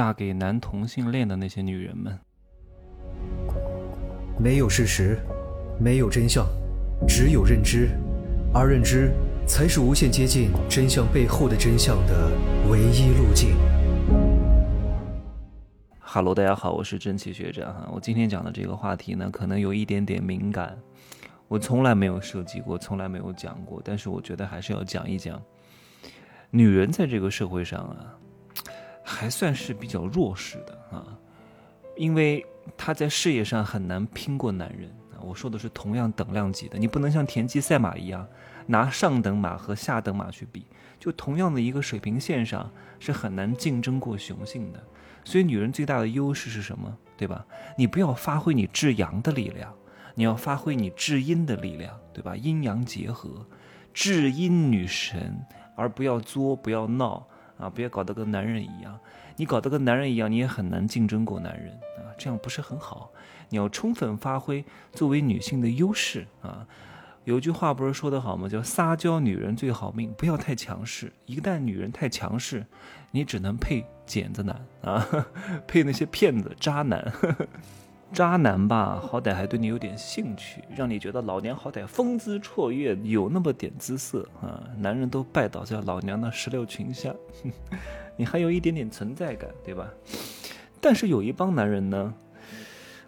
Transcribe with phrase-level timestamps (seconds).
[0.00, 2.18] 嫁给男同性恋的那些女人们。
[4.38, 5.18] 没有事实，
[5.78, 6.46] 没有真相，
[7.06, 7.90] 只有认知，
[8.54, 9.12] 而认知
[9.46, 12.32] 才是无限接近真相背后的真相的
[12.70, 13.50] 唯一路径。
[15.98, 17.86] 哈喽，大家好，我是真奇学长哈。
[17.92, 20.78] 我今天讲的这个话题呢，可能有一点点敏感，
[21.46, 25.38] 我从来没有涉及过，从来没有讲过，但是我觉得还是要讲一讲。
[26.48, 28.16] 女人在这个社会上啊。
[29.20, 31.04] 还算是比较弱势的啊，
[31.94, 32.42] 因为
[32.74, 35.20] 她在事业上很难拼过男人啊。
[35.20, 38.26] 我说的是同样等量级的，你不能像田忌赛马一样
[38.64, 40.64] 拿上等马和下等马去比，
[40.98, 44.82] 就同样的一个水平线上是很难竞争过雄性的。
[45.22, 46.96] 所以女人最大的优势是什么？
[47.18, 47.44] 对吧？
[47.76, 49.70] 你不要发挥你至阳的力量，
[50.14, 52.34] 你要发挥你至阴的力量，对吧？
[52.34, 53.46] 阴阳结合，
[53.92, 55.44] 至阴女神，
[55.76, 57.26] 而不要作，不要闹。
[57.60, 58.98] 啊，不要搞得跟男人一样，
[59.36, 63.10] 你搞得跟男人一样，你也很难竞争过男人啊，这样不是很好。
[63.48, 66.66] 你要充分发挥作为女性的优势啊。
[67.24, 68.48] 有句话不是说得好吗？
[68.48, 71.12] 叫撒娇女人最好命，不要太强势。
[71.26, 72.64] 一旦女人太强势，
[73.10, 75.06] 你只能配剪子男啊，
[75.68, 77.12] 配那些骗子渣男。
[78.12, 84.60] 渣男吧，好歹还对你有点兴趣，让你觉得老娘好歹风姿绰约，有那么点姿色啊！
[84.78, 87.14] 男人都拜倒在老娘的石榴裙下，
[88.16, 89.88] 你还有一点点存在感，对吧？
[90.80, 92.12] 但是有一帮男人呢，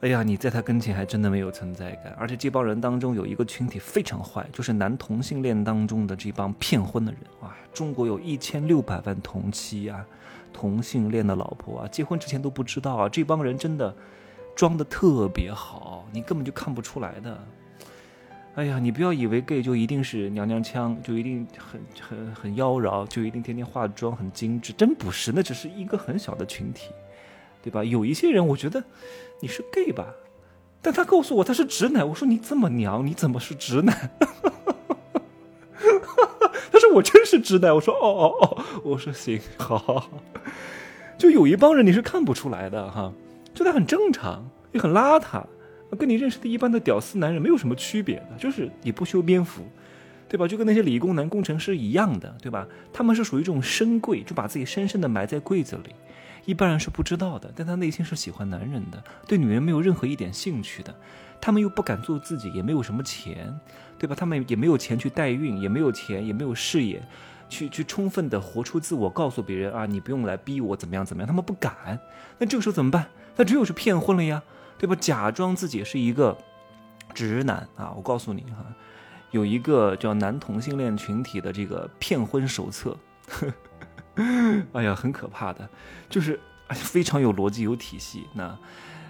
[0.00, 7.54] 哎呀，你在他跟前还真的没有存在感，而且这帮人当中有一个群体非常坏，就是男同性恋当中的这帮骗婚的人哇！
[7.72, 10.04] 中国有一千六百万同妻啊，
[10.52, 13.94] 同性恋的老婆啊，结婚之前都不知道啊，这帮人真的。
[14.58, 17.46] 装的特别好，你根本就看不出来的。
[18.56, 26.88] 哎呀，你不要以为 gay 就一定是娘娘腔，就一定很很很妖娆，就一定天天化妆很精致，真不是，那只是一个很小的群体，
[27.62, 27.84] 对吧？
[27.84, 28.82] 有一些人，我觉得
[29.38, 30.08] 你是 gay 吧，
[30.82, 34.10] 但他告诉我他是直男，我说你这么娘，你怎么是直男？
[36.72, 40.10] 他说我真是直男，我说哦哦哦，我说行，好好好，
[41.16, 43.12] 就有一帮人你是看不出来的哈。
[43.54, 45.44] 就他很正常，也很邋遢，
[45.96, 49.62] 跟你认识的一般的屌丝男人没有什么区别的，就是你不修边幅，
[50.28, 50.46] 对吧？
[50.46, 52.66] 就跟那些理工男、工程师一样的，对吧？
[52.92, 55.94] 他们是属于这种深柜，就把自己深深的埋在柜子里，
[56.44, 60.94] 一般人是不知道的，但他内心是喜欢男人的，对女人没有任何一点兴趣的，
[61.40, 63.58] 他们又不敢做自己，也没有什么钱，
[63.98, 64.14] 对吧？
[64.14, 67.02] 他们也没有钱去代孕，也没有钱，也没有事业，
[67.48, 71.98] 去去充分的活出自我，告诉别人啊，你不用来逼我怎么样怎么样，他们不敢，
[72.36, 73.08] 那这个时候怎么办？
[73.36, 74.42] 那只有是骗婚了呀，
[74.78, 74.96] 对吧？
[75.00, 76.36] 假装自己是一个
[77.12, 77.92] 直男啊！
[77.96, 78.64] 我告诉你哈，
[79.32, 82.96] 有一个叫男同性恋群体的这个骗婚手册，
[84.72, 85.68] 哎呀，很可怕的，
[86.08, 86.38] 就是
[86.68, 88.26] 非常有逻辑、有体系。
[88.32, 88.56] 那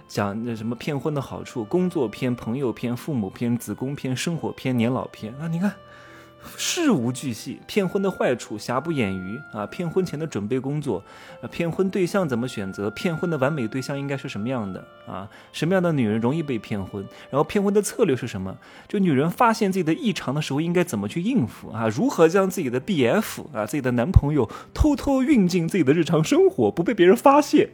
[0.07, 5.47] 讲那什么骗婚的好处，工作篇、朋友篇、父母篇、子宫篇、生活篇、年老篇啊！
[5.47, 5.71] 你看。
[6.55, 9.65] 事无巨细，骗婚的坏处瑕不掩瑜啊！
[9.67, 11.03] 骗婚前的准备工作，
[11.51, 12.89] 骗婚对象怎么选择？
[12.89, 15.29] 骗婚的完美对象应该是什么样的啊？
[15.51, 17.05] 什么样的女人容易被骗婚？
[17.29, 18.57] 然后骗婚的策略是什么？
[18.87, 21.87] 就女人发现自己的异常的时候，应该怎么去应付啊？
[21.87, 27.69] 如何将自己的 BF 啊，自己的男朋友偷偷运进自己的日常生活，不被别人发现？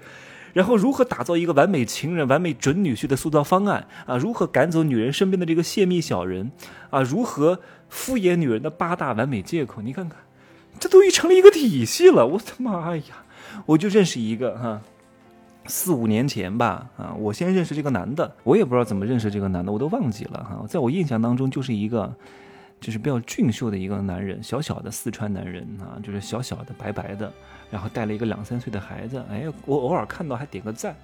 [0.55, 4.15] 然后如何打造一个完美情人、完美准女婿的塑造方案啊？
[4.15, 6.49] 如何赶走女人身边的这个泄密小人
[6.89, 7.01] 啊？
[7.01, 9.81] 如何敷衍女人的八大完美借口？
[9.81, 10.17] 你看看，
[10.79, 12.25] 这都已成了一个体系了。
[12.25, 13.03] 我的妈呀！
[13.65, 14.81] 我就认识一个哈，
[15.65, 20.65] 四五年前吧啊，我先认识这个男的，我也不知道怎么认识这个男的，我都忘记了哈。
[20.69, 22.15] 在我印象当中，就是一个。
[22.81, 27.31] 就是比较俊秀的一个男人，小小的四川男人啊，就是小小的白白的，
[27.71, 29.23] 然后带了一个两三岁的孩子。
[29.29, 30.95] 哎，我偶尔看到还点个赞，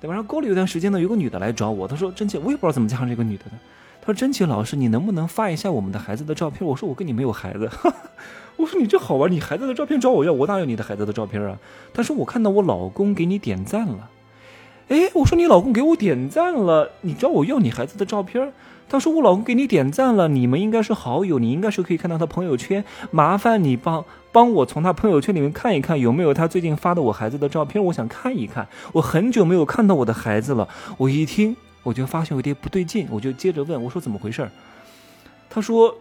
[0.00, 0.14] 对吧？
[0.14, 3.52] 然后过了有段时间呢，有个女的来找我，她说：“真奇，我也不知道怎么加上这个女的的。”
[4.00, 7.68] 她说：“真奇老师，你能不能发一下我们的孩子的照片？”我说：“我跟你没有孩子。
[8.56, 11.58] ”我说：“你这好玩，你孩子的照片找我要，我哪有你的孩子的照片啊？”
[11.92, 14.10] 她说：“我看到我老公给你点赞了。”
[14.88, 18.52] 哎，我说：“你老公给我点赞了，你找我要你孩子的照片？”
[18.88, 22.84] 他说：“我老公给你点赞了，你们应该是好友，你应该是可以看到他朋友圈。
[23.10, 27.84] 麻烦你帮帮我从他朋友圈里面看一看，有没有他最近发的我孩子的照片？
[27.86, 28.68] 我想看一看。
[28.92, 30.68] 我很久没有看到我的孩子了。
[30.98, 34.48] 我一听，我就发现有点不对劲，我就接着问我说：怎么回事？
[35.50, 35.96] 他说，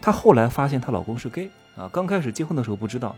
[0.00, 1.88] 他后来发现她老公是 gay 啊。
[1.92, 3.14] 刚开始结婚的时候不知道，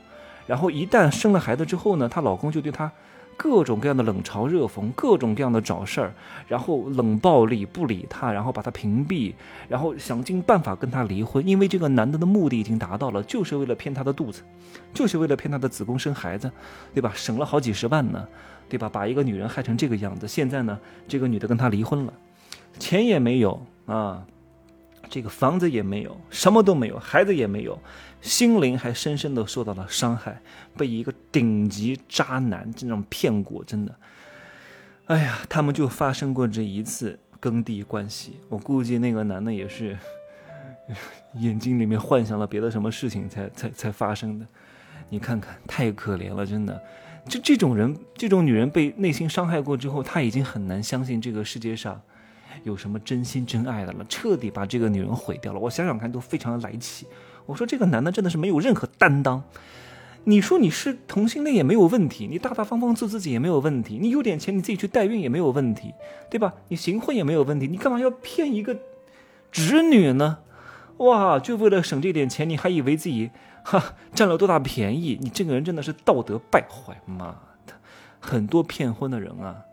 [0.47, 2.93] 然后一旦生了孩子之后呢，她老公就对她。
[3.43, 6.13] 各种各样的冷嘲热讽，各种各样的找事儿，
[6.47, 9.33] 然后冷暴力不理他，然后把他屏蔽，
[9.67, 14.43] 然后想尽办法跟他离婚，因为这个男的的目的已经达到了，就是为了骗他的肚子，
[14.93, 16.53] 就是为了骗他的子宫生孩子，
[16.93, 17.11] 对吧？
[17.15, 18.29] 省了好几十万呢，
[18.69, 18.91] 对吧？
[18.91, 20.79] 把一个女人害成这个样子，现在呢，
[21.09, 22.13] 这个女的跟他离婚了，
[22.79, 24.23] 钱也没有啊。
[25.11, 27.77] 这个房子也没有，什么都没有，孩子也没有，
[28.21, 30.41] 心灵还深深的受到了伤害，
[30.77, 33.95] 被一个顶级渣男这种骗过，真的。
[35.07, 39.99] 哎呀，他们就发生过这一次耕地关系，我估计那个男的也是
[41.35, 44.47] 眼睛里面幻想了别的什么事情才才才发生的。
[45.09, 46.81] 你看看，太可怜了，真的。
[47.29, 52.01] 就这种人，这种女人被内心伤害过之后，她已经很难相信这个世界上。
[52.63, 54.05] 有什么真心真爱的了？
[54.09, 55.59] 彻底把这个女人毁掉了。
[55.59, 57.07] 我想想看，都非常的来气。
[57.47, 59.43] 我说这个男的真的是没有任何担当。
[60.25, 65.95] 你说你是同性恋也没有问题，你大大方方做自己也没有问题，你有点钱你自己去代孕也没有问题，
[66.31, 66.53] 对吧？
[66.69, 68.77] 你行婚也没有问题，你干嘛要骗一个
[69.51, 70.39] 侄女呢？
[70.99, 73.31] 哇，就为了省这点钱，你还以为自己
[73.65, 75.19] 哈占了多大便宜？
[75.23, 77.01] 你这个人真的是道德败坏！
[77.07, 77.29] 妈
[77.67, 77.73] 的，
[78.21, 79.65] 很多骗婚的人啊。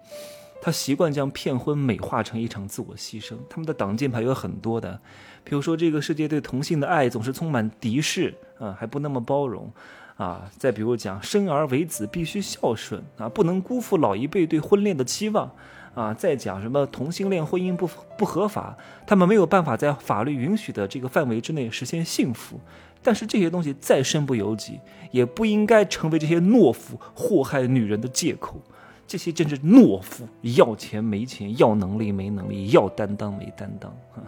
[0.67, 4.99] 他习惯将骗婚美化成一场自我牺牲，他们的挡箭牌有很多的，
[5.45, 9.71] 比如说这个世界对同性的爱总是充满敌视啊，还不那么包容
[10.17, 10.51] 啊。
[10.57, 15.49] 再比如讲生儿为子必须孝顺啊，不能辜负老一辈对婚恋的期望
[15.95, 16.13] 啊。
[16.13, 22.59] 再讲什么同性恋婚姻不不合法，他们没有办法在法律允许的这个范围之内实现幸福。
[23.01, 24.81] 但是这些东西再身不由己，
[25.11, 28.61] 也不应该成为这些懦夫祸害女人的借口。
[29.07, 34.27] 这些真是懦夫，要钱没钱，要能力没能力，要担当没担当啊！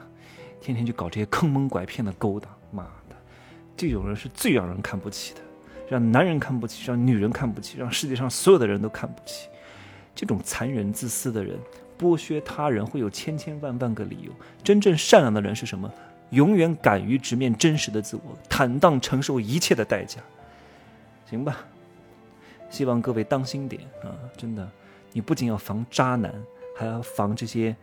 [0.62, 3.16] 天天就搞这些坑蒙拐骗的勾当，妈的，
[3.76, 5.42] 这种人是最让人看不起的，
[5.90, 9.50] 让男人看不起，让女人看不起，让世界上所有的人都看不起。
[10.16, 11.58] 这种残忍自私的人，
[11.98, 14.32] 剥削他人会有千千万万个理由。
[14.64, 15.92] 真正善良的人是什么？
[16.30, 20.22] 永远敢于直面真实的自我，坦荡承受一切的代价。
[21.30, 21.66] 行吧。
[22.70, 24.14] 希望各位当心点啊！
[24.38, 24.70] 真的，
[25.12, 26.34] 你不仅要防渣男，
[26.76, 27.76] 还要防这些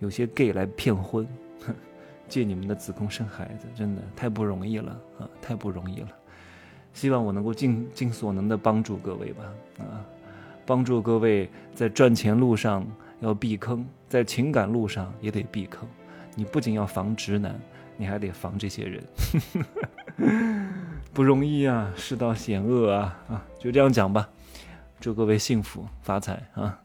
[0.00, 1.26] 有些 gay 来骗婚，
[2.28, 5.28] 借你们的子宫生孩子，真的太不容易了啊！
[5.40, 6.08] 太不容易了。
[6.92, 9.44] 希望我能够尽尽所能的帮助各位吧
[9.78, 10.04] 啊！
[10.66, 12.86] 帮助各位在赚钱路上
[13.20, 15.88] 要避坑，在情感路上也得避坑。
[16.34, 17.60] 你不仅要防直男，
[17.96, 19.04] 你还得防这些人。
[21.14, 24.28] 不容易啊，世道险恶啊啊，就这样讲吧，
[24.98, 26.80] 祝各位幸福发财啊！